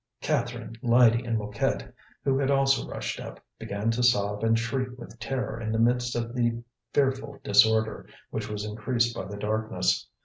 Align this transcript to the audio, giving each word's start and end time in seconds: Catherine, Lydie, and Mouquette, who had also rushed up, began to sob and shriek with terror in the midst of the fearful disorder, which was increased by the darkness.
Catherine, 0.19 0.75
Lydie, 0.81 1.23
and 1.25 1.37
Mouquette, 1.37 1.93
who 2.23 2.39
had 2.39 2.49
also 2.49 2.87
rushed 2.89 3.19
up, 3.19 3.39
began 3.59 3.91
to 3.91 4.01
sob 4.01 4.43
and 4.43 4.57
shriek 4.57 4.97
with 4.97 5.19
terror 5.19 5.61
in 5.61 5.71
the 5.71 5.77
midst 5.77 6.15
of 6.15 6.33
the 6.33 6.63
fearful 6.91 7.39
disorder, 7.43 8.07
which 8.31 8.49
was 8.49 8.65
increased 8.65 9.15
by 9.15 9.25
the 9.25 9.37
darkness. 9.37 10.07